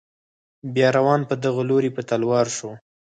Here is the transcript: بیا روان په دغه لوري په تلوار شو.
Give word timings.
بیا 0.73 0.89
روان 0.97 1.21
په 1.29 1.35
دغه 1.45 1.61
لوري 1.69 1.89
په 1.93 2.01
تلوار 2.09 2.47
شو. 2.57 2.71